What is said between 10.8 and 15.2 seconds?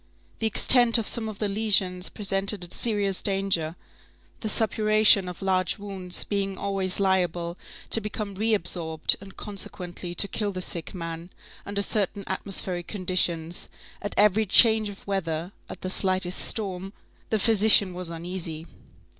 man, under certain atmospheric conditions; at every change of